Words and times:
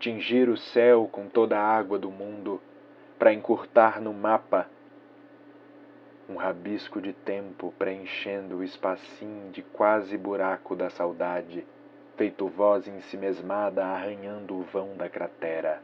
tingir 0.00 0.48
o 0.48 0.56
céu 0.56 1.06
com 1.12 1.28
toda 1.28 1.58
a 1.58 1.62
água 1.62 1.98
do 1.98 2.10
mundo, 2.10 2.60
para 3.18 3.34
encurtar 3.34 4.00
no 4.00 4.14
mapa 4.14 4.66
um 6.26 6.36
rabisco 6.36 7.00
de 7.00 7.12
tempo 7.12 7.74
preenchendo 7.78 8.58
o 8.58 8.64
espacinho 8.64 9.50
de 9.50 9.62
quase 9.62 10.16
buraco 10.16 10.74
da 10.74 10.88
saudade, 10.88 11.66
feito 12.16 12.48
voz 12.48 12.88
ensimesmada 12.88 13.84
arranhando 13.84 14.56
o 14.56 14.62
vão 14.62 14.96
da 14.96 15.08
cratera. 15.08 15.82